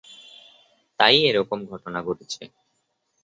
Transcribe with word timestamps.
তাই 0.99 1.17
এরকম 1.25 1.59
ঘটনা 1.65 1.99
ঘটেছে। 2.01 2.43